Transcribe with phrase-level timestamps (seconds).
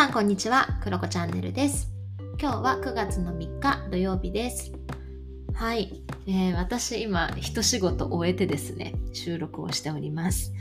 [0.00, 1.90] さんこんにちは、クロコチャンネルです。
[2.40, 4.72] 今日は9月の3日土曜日です。
[5.52, 10.54] はい、えー私今一仕事終えてですね、収録をしております。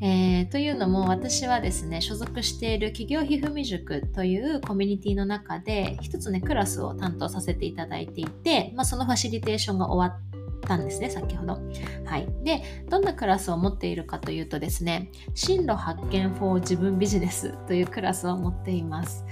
[0.00, 10.33] えーというのも私はですね、所属している企業ひふみ塾というコミュニティの中で一つね、クラスを担当させていただいていて、まあ、そのファシリテーションが終わっ
[10.66, 11.58] たんですね、先ほど。
[12.04, 12.28] はい。
[12.42, 19.24] で、どんなクラスを持っているかというとですね、進路発見 for 自分ビジネスというクラスを持っています。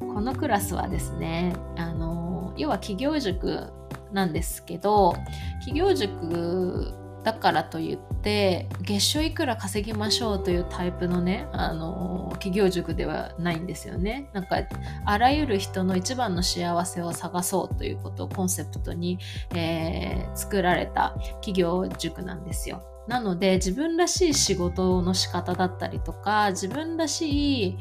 [0.00, 3.72] このクラスはですね、あの、要は企業塾
[4.12, 5.14] なんですけど、
[5.60, 14.28] 企業塾だからといって、月賞いくら稼ぎましょうというタイプのね、あの、企業塾ではないんですよね。
[14.32, 14.56] なんか、
[15.04, 19.18] あらゆる人の一番の幸せを探そうということをコンセプトに、
[19.54, 22.82] えー作られた企業塾なんですよ。
[23.08, 27.78] なので自分らしい仕事の仕方だったりとか自分らしい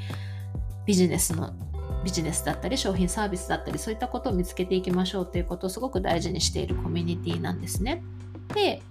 [0.85, 1.53] ビジネスの
[2.03, 8.03] ビジネスだったり商品サービスだったりそういったことを見つけていきましょうということをすごく大事にしているコミュニティなんですね。
[8.55, 8.81] で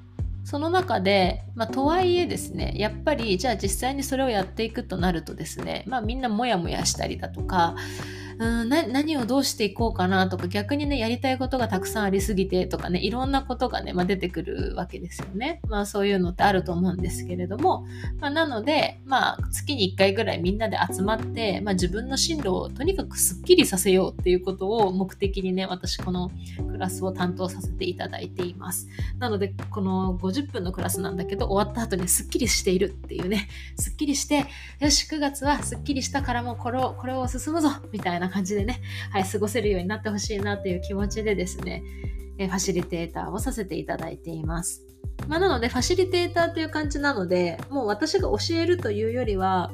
[0.45, 7.77] その中で、まあ、とはいえですねやっぱりじゃあ実際にそれをやっていくとなるとですね、まあ、みんなモヤモヤしたりだとか
[8.41, 15.61] うんな何をどうしていこうかなとか逆にねやりたいことがたくさんありすぎてとかねいろんなことがね、まあ、出てくるわけですよね。
[15.69, 17.85] まあそういうのってあると思うんですけれども、
[18.19, 26.31] まあ、なのでまあ月に1回ぐらいみんなで集まって、まあ、自分の進路をとにかくすっきりさせようっていうことを目的にね私この
[26.73, 28.89] クラスを担当させていただいています。
[29.19, 34.47] なのでこの50分のクラスなんだけど終わった後にすっきりしているっていうねすっきりして
[34.79, 38.81] よし9月はすっきりしたからもうこれをこれを進むぞみたいな感じでね、
[39.13, 41.83] はい、過ごせるようになってほしいなという気持ちでですね、
[42.39, 44.83] えーファシリテーターをさせていただいています。
[45.29, 49.71] まあ、なのでファシリテーターという感じなのでもう私が教えるというよりは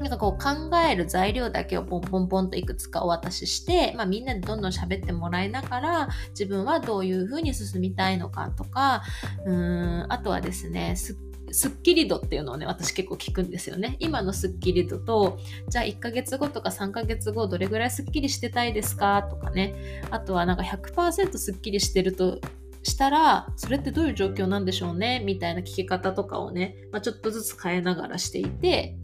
[0.00, 9.02] なんかこう考える材料だけをポンポンポンといくつかお渡しして、まあ、みんなでどんどん喋ってもらいながら自分はどういうふうに進みたいのかとか
[9.46, 11.16] うーんあとはですねす
[11.54, 13.96] スッキリ度っていうのをね私結構聞くんですよね。
[14.00, 15.38] 今のスッキリ度と
[15.68, 19.22] じゃあ1ヶ月後とか3ヶ月後どれぐらいスッキリしてたいですか？
[19.22, 20.02] とかね。
[20.10, 22.40] あとはなんか100%スッキリしてると
[22.82, 25.22] したらそれってどういう状況なんでしょうね？
[25.24, 28.96] みたいな聞き方とかをね、まあ、ちょっとずつ変えながらしていて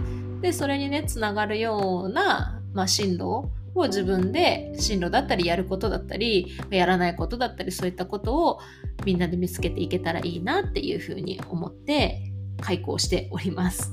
[0.43, 8.59] でそれにねつながるような、まあ、進路を自分で進路だったりやることだったりやらないことだったりそういったことを
[9.05, 12.30] みんなで見つけていけたらいいなっていうふうに思って
[12.61, 13.93] 開講しております。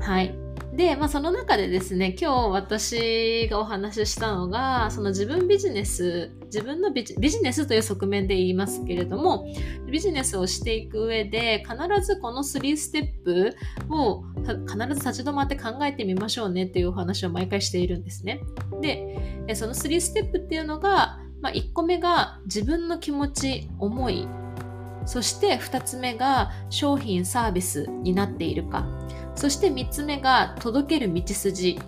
[0.00, 0.34] はい。
[0.78, 9.44] で、まあ、その中でですね、今日私がお話ししたのが、その自分ビジネス、自分のビジネスという側面で言いますけれども、
[9.90, 13.56] ビジネスをしていく上で、必ずこの3ステップ
[13.90, 14.22] を
[14.68, 18.40] 必ず立ち止まって考えてみましょうねっていうお話を毎回しているんですね。
[18.80, 24.28] で、その3ステップっていうのが、まあ、1個目が自分の気持ち、思い、
[25.08, 28.86] そして2つ目が商品サービスになっているか。
[29.34, 31.80] そして3つ目が届ける道筋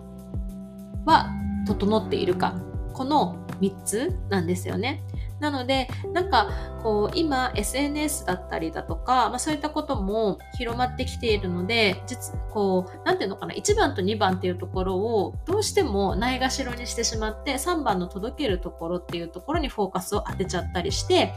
[1.05, 1.29] は
[1.67, 2.59] 整っているか。
[2.95, 5.05] この3つなんですよね。
[5.39, 6.49] なのでなんか
[6.83, 21.33] こう今 SNS だったりだとか、まあ、そういったことも広まってきているので実こうなんていうのかな1番と2番っていうところをどうしてもないがしろにしてしまって3番の届けるところっていうところにフォーカスを当てちゃったりして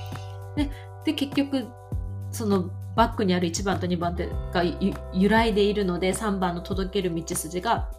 [0.56, 0.70] で
[1.06, 1.68] で結局
[2.31, 4.64] そのバックにある1番と2番手が
[5.14, 7.90] 揺らいでいるので3番の届ける道筋が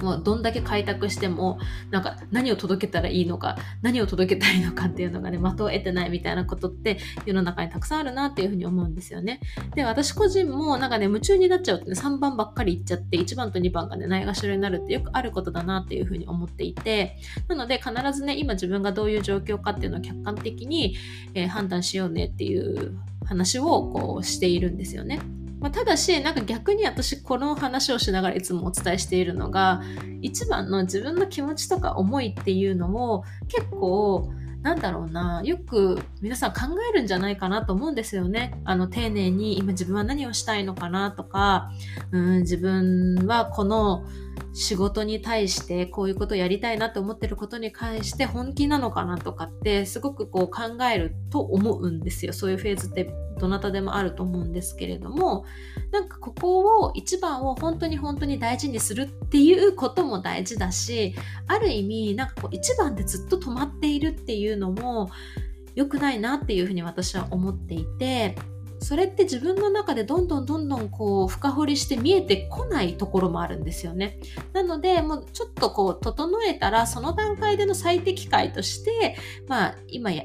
[0.00, 1.58] もうどんだけ開拓しても
[1.90, 9.40] なんか何を届けたらいいのか何を届けたいのかっていうのがね的を得てないみたいなことって世の中にたくさんあるなっていうふうに思うんですよね。
[9.74, 17.16] で私個人もなんかね夢中になっちゃうとね3番ばっかりいっちゃって1番と2番がねないがしろになるってよくあることだなっていうふうに思っていて
[17.48, 20.96] なので必ずね今自分がどういう状況かっていうのを客観的に、
[21.34, 25.20] えー判断しようねっていう話をこうしているんですよね。
[25.60, 29.82] まあ、ただしなんか逆に私この話をしながらいつもお伝えしているのが
[30.22, 34.30] 一番の自分の気持ちとか思いっていうのも結構
[34.62, 36.60] なんだろうなよく皆さん考
[36.90, 38.60] えるんじゃないかなと思うんですよね。
[38.64, 41.70] あの丁寧に今自分は何をしたいのかなとか
[42.10, 44.04] うん自分はこの
[44.52, 52.32] 仕事に対してこういうことをやりたいなと思ってることに関して本気なのかなとかってすごくこう考えると思うんですよ。
[52.32, 55.44] そういうフェーズってどなたでもあると思うんですけれども
[55.90, 61.14] なんかここを一番を本当に本当に大事にするっていうことも大事だし
[61.46, 65.10] ある意味なんかこう一番でずっと止まっているっていうのも
[65.74, 68.36] 良くないなっていうふうに私は思っていて
[68.80, 74.20] それって自分の中でどんどんどんどんこう深掘りして見えてこないところもあるんですよね。
[74.52, 79.16] なのでもうちょっとこう整えたらその段階での最適解として
[79.48, 80.24] まあ今や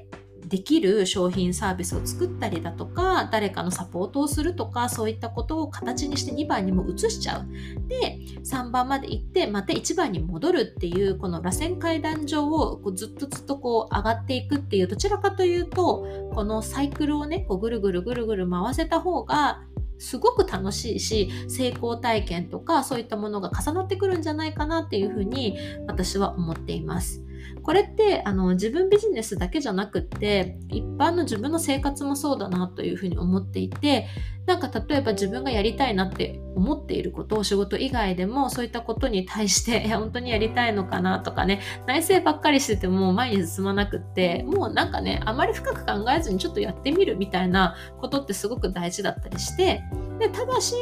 [0.54, 7.48] できる商品サービスを作ったりだとか誰かのサポートをするとかそういったことを形にして2番にも移しちゃう
[7.88, 16.06] で3番まで行ってまた1番に戻るっていうこの螺旋階段上をこうずっとずっとこう上がっていくっていうどちらかというと
[16.36, 19.64] このサイクルをねこうぐるぐるぐるぐる回せた方が
[19.98, 25.58] すごく楽しいし成功体験とかそういったものが重なってくるんじゃないかなっていうふうに
[25.88, 27.24] 私は思っています。
[27.62, 34.08] これってあの自分ビジネスだけじゃなくって一般の自分の生活もそうだなというふうに思っていて
[34.46, 49.82] なんか例えば自分がやりたいなって思っていることを仕事以外でもそういったことに対して本当にやりたいのかなとかね内政ばっかりしてても前に進まなくってもうなんかねあまり深く考えずにちょっとやってみるみたいなことってすごく大事だったりして
[50.20, 50.76] でただし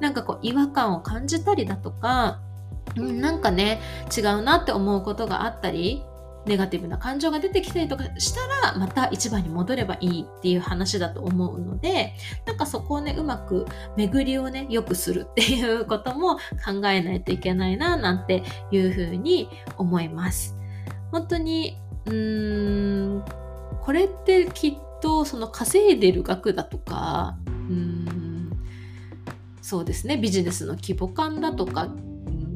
[0.00, 2.40] なんかこう違和感を感じたりだとか
[2.98, 3.80] なんかね
[4.16, 6.02] 違うなって思うことがあったり
[6.46, 12.14] ネガティブな感情が出てきたりとかしたらまた一番に戻ればいいっていう話だと思うので
[12.46, 13.66] なんかそこをねうまく
[13.96, 20.56] 巡りをね良くするっていうことも考えないといけないななんていうふうに思います。
[21.12, 23.24] 本当にうーん
[23.82, 28.52] これってきっとその稼いでる額だとかうーん
[29.62, 31.88] そうですねビジネスの規模感だとか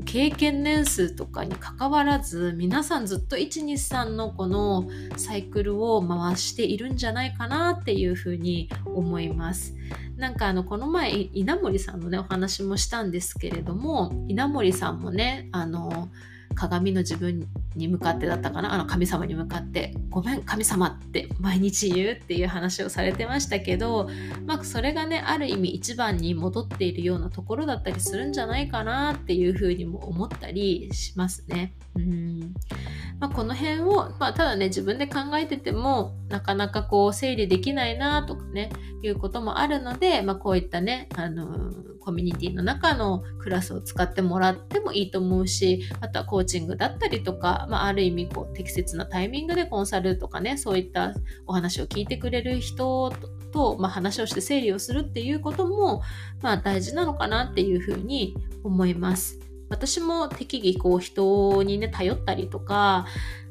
[0.04, 9.74] 経験年数とかにかかわらず皆さんずっと123のこのサイクルを回しているんじゃないかなっていうふうに思います。
[10.16, 16.10] なんかあのこの前稲森さんのねお話もしたんですけれども稲森さんもねあの
[16.54, 17.46] 鏡の自分
[17.76, 24.08] に向かってだったかなあの神様に向かって「ごめん神様」って毎日言うっていう話をされてましたけど、
[24.46, 31.74] まあ、それがねある意味一番に戻っているようなところだったりするんじゃないかなっていうふうにも思ったりしますね。
[31.94, 32.54] うん
[33.20, 38.70] まあ、この辺を、まあ、ただね自分で考えててもなかなかこう整理できないなとかね
[39.02, 51.14] いうこともあるので、まあ、こういったねあのコミュニティの中のクラスを使ってもらってもいいと思うしあとはコーチングだったりとか、まあ、ある意味こう適切なタイミングでコンサルとかねそういった
[51.46, 53.12] お話を聞いてくれる人
[53.52, 56.02] と、まあ、話をして整理をするっていうことも、
[56.42, 59.38] まあ、大事なのかなっていうふうに思います。
[59.72, 63.06] 私も適宜こう人にね頼ったりとか、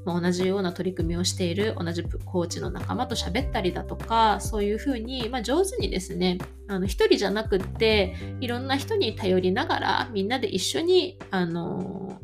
[0.05, 12.19] まあ、同じような取り組みをしている同じコーチの仲間と喋ったりだとかそういうふうに、まあ、上手にですねあの一人じゃなくっていろんな人に頼りながらみんなで一緒にあの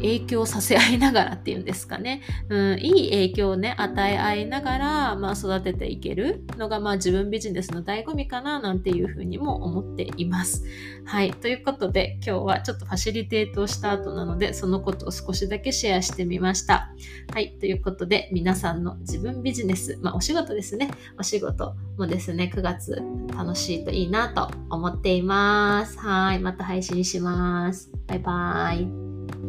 [0.00, 10.64] 影響させ合いながらっていうんですかね、うん、いい影響をね、与え合いながら、まあ、育てていけるのが、まあ、自分ビジネスの醍醐味かな、なんていうふうにも思っています。
[11.04, 11.32] はい。
[11.32, 16.90] ということで、今日はちょっとファシリテートをした後なので、そのことを少しだけシェアしてみました。
[17.32, 17.56] はい。
[17.58, 20.90] ということで、皆さんの自分ビジネス、まあ、お仕事ですね。
[21.18, 23.02] お仕事もですね、9月
[23.36, 25.98] 楽しいといいなと思っています。
[25.98, 26.38] はい。
[26.38, 27.90] また配信します。
[28.06, 29.39] バイバーイ。